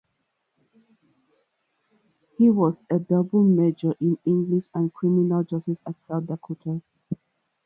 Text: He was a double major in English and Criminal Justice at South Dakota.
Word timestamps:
He 2.39 2.49
was 2.49 2.83
a 2.89 2.97
double 2.97 3.43
major 3.43 3.93
in 4.01 4.17
English 4.25 4.65
and 4.73 4.91
Criminal 4.91 5.43
Justice 5.43 5.79
at 5.85 6.01
South 6.01 6.25
Dakota. 6.25 6.81